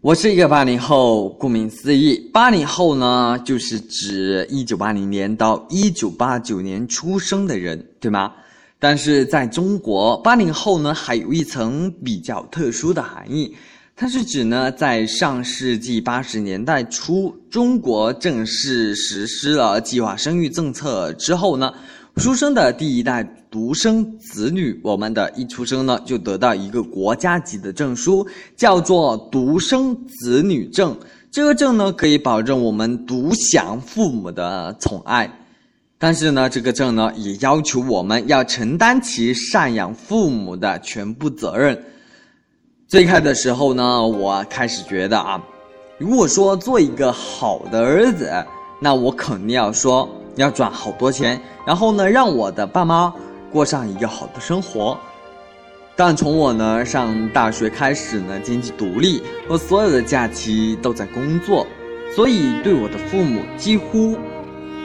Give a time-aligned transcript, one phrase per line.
[0.00, 8.32] 我是一个八零后，顾名思义，八零后呢，就是指一九八零年到一九八九年出生的人，对吗？
[8.78, 13.52] 但是在中国，八零后呢，还有一层比较特殊的含义，
[13.96, 21.74] 它是指呢，在上世纪八十年代初，中国正式实施了计划生育政策之后呢。
[22.18, 28.26] 出生的第一代独生子女，我们的一出生呢，就得到一个国家级的证书，
[28.56, 30.96] 叫做独生子女证。
[31.30, 35.30] 这个证呢，可以保证我们独享父母的宠爱，
[35.96, 41.80] 但是呢，这个证呢，也要求我们要承担起赡养父母的全部责任。
[42.88, 45.40] 最开的时候呢，我开始觉得啊，
[45.98, 48.28] 如果说做一个好的儿子，
[48.80, 50.08] 那我肯定要说。
[50.38, 53.12] 要赚好多钱，然后呢，让我的爸妈
[53.52, 54.98] 过上一个好的生活。
[55.96, 61.66] 但从我呢上大学开始呢，经济独立，我所有的假期都在工作，
[62.14, 64.16] 所以对我的父母几乎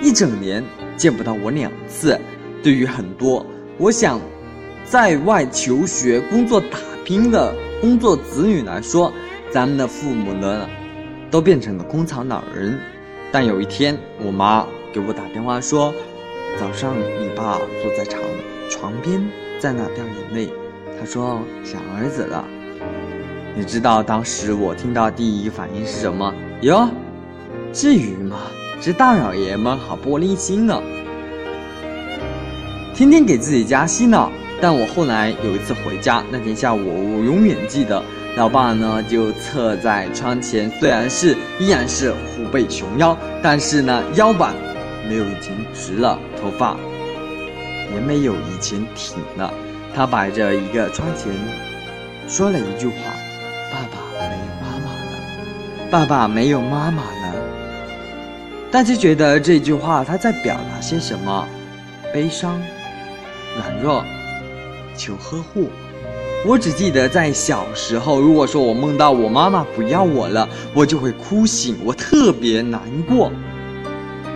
[0.00, 0.64] 一整年
[0.96, 2.18] 见不到我两次。
[2.62, 3.44] 对于很多
[3.76, 4.20] 我想
[4.84, 9.12] 在外求学、工作打拼的工作子女来说，
[9.50, 10.68] 咱们的父母呢，
[11.28, 12.78] 都变成了工厂老人。
[13.32, 14.64] 但有一天，我妈。
[14.92, 15.94] 给我打电话说，
[16.58, 18.22] 早上你爸坐在床
[18.68, 19.20] 床边，
[19.58, 20.52] 在那掉眼泪。
[20.98, 22.44] 他说想儿子了。
[23.56, 26.32] 你知道当时我听到第一反应是什么？
[26.62, 26.88] 哟，
[27.72, 28.36] 至于吗？
[28.80, 30.82] 这大老爷们好玻璃心呢，
[32.94, 34.30] 天天给自己加戏呢。
[34.62, 38.02] 但我后来有一次回家，那天下午我永远记得，
[38.36, 44.54] 老爸呢就侧在窗前，虽然是依然是虎背熊腰，但是呢腰板。
[45.10, 46.76] 没有以前直了，头发
[47.92, 49.52] 也没有以前挺了。
[49.92, 51.32] 他摆着一个窗前，
[52.28, 52.94] 说了一句话
[53.74, 57.34] ：“爸爸没有妈妈了，爸爸没有妈妈了。”
[58.70, 61.44] 大家觉得这句话他在表达些什么？
[62.14, 62.62] 悲伤、
[63.56, 64.04] 软弱、
[64.96, 65.70] 求呵护。
[66.46, 73.32] 我只记得在小时候，如果说我梦到我妈妈不要我了，我就会哭醒，我特别难过。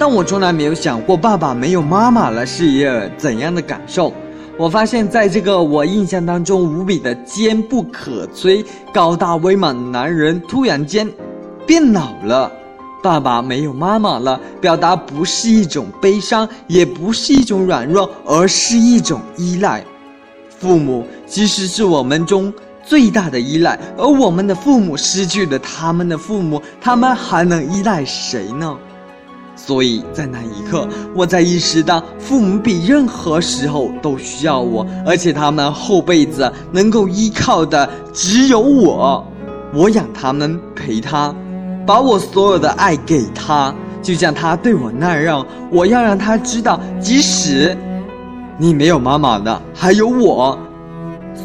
[0.00, 4.10] 但我从来没有想过，爸爸没有妈妈了是一个怎样的感受。
[4.56, 11.06] 我发现，在这个我印象当中无比的坚不可摧、高大威猛的男人，突然间
[11.66, 12.50] 变老了。
[13.02, 19.84] 爸爸没有妈妈了，表达不是一种悲伤，也不是一种软弱，而是一种依赖。
[20.48, 22.50] 父母其实是我们中
[22.82, 28.78] 最大的依赖，而我们的父母失去了他们的父母，他们还能依赖谁呢？
[29.66, 39.24] 所以在那一刻，我才意识到，父母比任何时候都需要我，而且他们后辈子能够依靠的只有我。
[39.72, 41.32] 我养他们，陪他，
[41.86, 43.72] 把我所有的爱给他，
[44.02, 45.46] 就像他对我那样。
[45.70, 47.76] 我要让他知道，即使
[48.58, 50.58] 你没有妈妈的，还有我。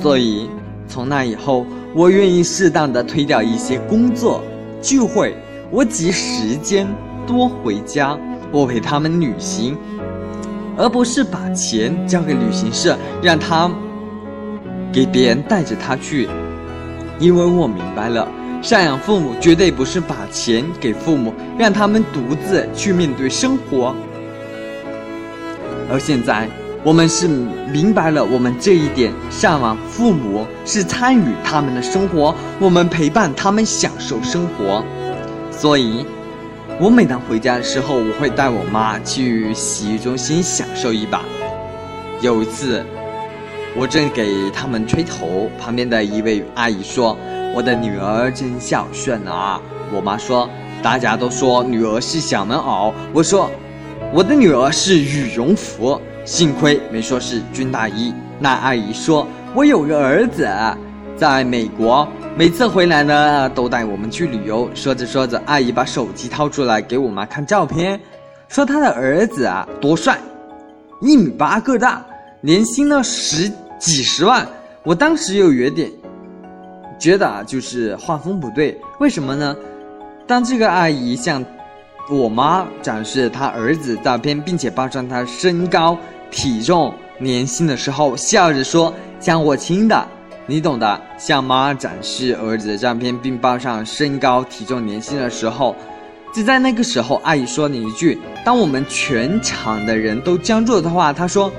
[0.00, 0.48] 所以
[0.88, 4.40] 从那以后，我愿意适当的推掉一些工作
[4.80, 5.36] 聚会，
[5.70, 6.86] 我挤时间。
[7.26, 8.18] 多回家，
[8.50, 9.76] 我陪他们旅行，
[10.76, 13.70] 而不是把钱交给旅行社，让他
[14.92, 16.28] 给别人带着他去。
[17.18, 18.28] 因为我明白了，
[18.62, 23.94] 赡养父母绝对不是把钱给父母，让他们独自去面对生活。
[25.90, 26.48] 而现在，
[26.82, 27.28] 我们是
[27.72, 34.84] 明白了我们这一点，赡养父母是参与他们的生活，我们陪伴他们享受生活，
[35.50, 36.04] 所以。
[36.80, 41.22] 我每当回家的时候，我会带我妈去洗浴中心享受一把。
[42.20, 42.84] 有一次，
[43.76, 47.16] 我正给他们吹头，旁边的一位阿姨说
[47.54, 49.62] ：“我的女儿真孝顺啊。”
[49.94, 50.50] 我妈说
[50.82, 53.48] ：“大家都说女儿是小棉袄。”我说
[54.12, 60.50] ：“我的女儿是羽绒服，幸亏没说是军大衣。”那阿姨说：“我有个儿子，
[61.16, 64.68] 在美国。”每次回来呢，都带我们去旅游。
[64.74, 68.00] 说着说着，阿姨把手机掏出来给我妈看照片，
[68.48, 70.18] 说她的儿子啊多帅，
[71.00, 72.04] 一米八个大，
[72.40, 73.48] 年薪呢十
[73.78, 74.44] 几十万。
[74.82, 75.88] 我当时又有点
[76.98, 78.76] 觉得啊，就是画风不对。
[78.98, 79.54] 为什么呢？
[80.26, 81.44] 当这个阿姨向
[82.10, 85.96] 我妈展示她儿子照片，并且报上他身高、
[86.32, 90.04] 体重、年薪的时候，笑着说：“像我亲的。”
[90.46, 95.74] 你懂的，向妈展示儿子的照片，并报上身高、体重、年薪的时候，
[96.34, 101.50] 就在那个时候，阿姨说了一句：“当我们全场的人都僵住了的话，她说，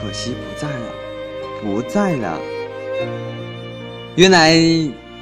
[0.00, 0.86] 可惜不在了，
[1.62, 2.38] 不在了。”
[4.16, 4.58] 原来，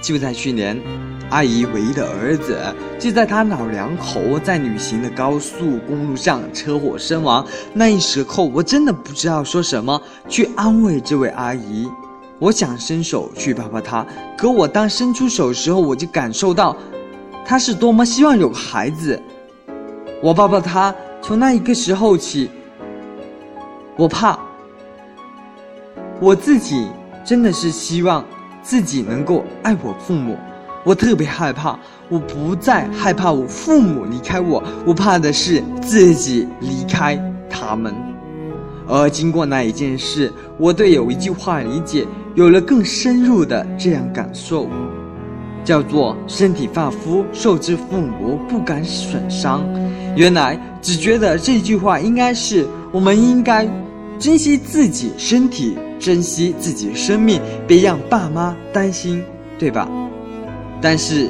[0.00, 0.80] 就在去年，
[1.28, 2.56] 阿姨唯一的儿子
[3.00, 7.44] 就在他老两口在旅行的高速公路上车祸身亡。
[7.74, 11.88] 那一时候，我真的不知道说什么去安慰这位阿姨。
[12.40, 14.04] 我想伸手去抱抱他，
[14.36, 16.76] 可我当伸出手的时候，我就感受到，
[17.44, 19.22] 他是多么希望有个孩子。
[20.20, 20.92] 我抱抱他，
[21.22, 22.50] 从那一个时候起，
[23.96, 24.36] 我怕
[26.18, 26.88] 我自己
[27.24, 28.24] 真的是希望。
[28.62, 30.36] 自己能够爱我父母，
[30.84, 31.78] 我特别害怕。
[32.10, 38.09] 我不再害怕我父母离开我，我怕的是自己离开他们。
[38.86, 44.68] 而经过那一件事，我对有一句话理解有了更深入的这样感受，
[45.64, 49.64] 叫做“身体发肤受之父母，不敢损伤”。
[50.16, 53.68] 原来只觉得这句话应该是我们应该
[54.18, 55.76] 珍惜自己身体。
[56.00, 59.22] 珍惜自己生命，别让爸妈担心，
[59.58, 59.86] 对吧？
[60.80, 61.28] 但是，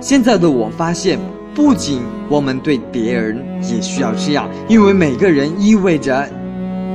[0.00, 1.16] 现在的我发现，
[1.54, 6.28] 不仅我们对别人也需要这样，因为每个人意味着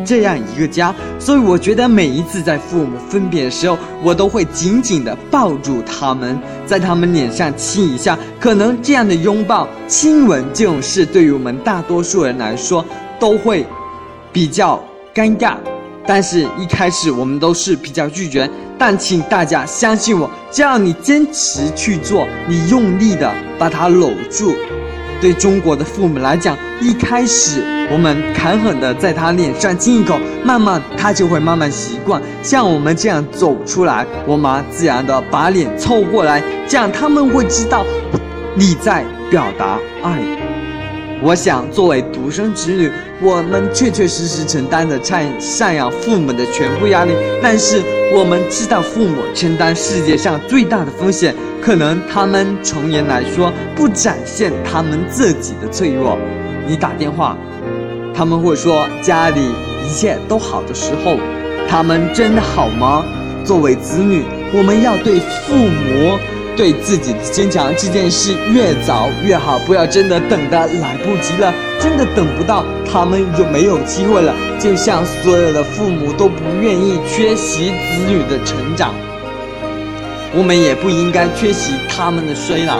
[0.08, 0.96] 这样一个家。
[1.20, 8.18] 所以，我觉得每一次在父母分别的时候，我都会紧紧地抱住他们，在他们脸上亲一下。
[8.40, 12.84] 可能这样的拥抱、亲吻这种事，对于我们大多数人来说，
[13.20, 13.66] 都会
[14.32, 14.82] 比较
[15.14, 15.56] 尴尬。
[16.06, 18.50] 但是，一开始我们都是比较拒绝。
[18.80, 24.54] 但请大家相信我，只要你坚持去做，你用力的把它搂住。
[25.20, 32.22] 对中国的父母来讲，一开始我们狠狠的在他脸上亲一口，慢慢他就会慢慢习惯。
[32.44, 37.86] 像我们这样走出来，我妈自然的把脸凑过来，这样他们会知道
[38.56, 40.20] 你在表达爱。
[41.24, 42.92] 我想，作为独生子女，
[43.22, 47.14] 我们确确实实承担着赡赡养父母的全部压力。
[47.42, 47.82] 但是，
[48.14, 56.20] 我们知道父母承担世界上最大的风险，可能他们从严来说不展现他们自己的脆弱。
[56.68, 57.36] 你打电话，
[58.18, 59.40] 他们会说家里
[59.86, 61.18] 一切都好的时候，
[61.70, 63.06] 他们真的好吗？
[63.46, 66.18] 作为子女，我们要对父母。
[66.58, 74.34] 对自己的坚强这件事越早越好，不要真的等的来不及了，真的等不到他们有没有机会了。
[74.58, 78.96] 就像所有的父母都不愿意缺席子女的成长，
[80.34, 82.80] 我们也不应该缺席他们的衰老。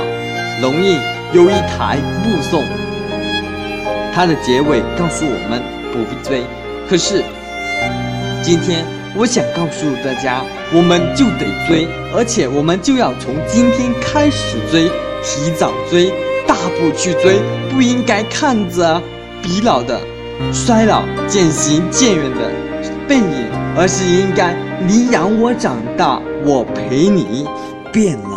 [0.64, 0.98] 龙印
[1.32, 2.64] 有一台目送，
[4.14, 5.62] 它的结尾告诉我们
[5.92, 6.44] 不必追。
[6.90, 7.24] 可是
[8.42, 8.86] 今天。
[9.16, 14.88] 我想告诉大家，我们就得追，而且我们就要从今天开始追，
[15.24, 16.14] 提早追，
[16.46, 17.40] 大步去追，
[17.72, 19.02] 不应该看着
[19.42, 20.00] 比老的
[20.54, 22.52] 衰老渐行渐远的
[23.08, 24.56] 背影，而是应该
[24.86, 27.48] 你养我长大，我陪你
[27.92, 28.37] 变老。